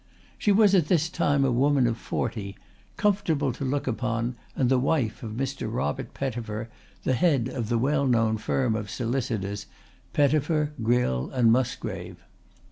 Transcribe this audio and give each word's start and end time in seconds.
She 0.39 0.51
was 0.51 0.73
at 0.73 0.87
this 0.87 1.09
time 1.09 1.45
a 1.45 1.51
woman 1.51 1.85
of 1.85 1.95
forty, 1.95 2.57
comfortable 2.97 3.53
to 3.53 3.63
look 3.63 3.85
upon 3.85 4.35
and 4.55 4.67
the 4.67 4.79
wife 4.79 5.21
of 5.21 5.33
Mr. 5.33 5.71
Robert 5.71 6.15
Pettifer, 6.15 6.69
the 7.03 7.13
head 7.13 7.47
of 7.47 7.69
the 7.69 7.77
well 7.77 8.07
known 8.07 8.37
firm 8.39 8.75
of 8.75 8.89
solicitors, 8.89 9.67
Pettifer, 10.11 10.71
Gryll 10.81 11.29
and 11.29 11.51
Musgrave. 11.51 12.17